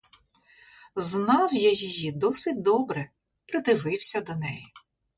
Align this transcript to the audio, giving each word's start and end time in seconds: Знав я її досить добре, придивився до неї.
Знав 0.95 1.53
я 1.53 1.69
її 1.71 2.11
досить 2.11 2.61
добре, 2.61 3.09
придивився 3.47 4.21
до 4.21 4.35
неї. 4.35 4.63